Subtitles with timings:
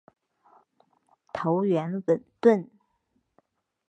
[1.31, 2.67] 头圆吻钝。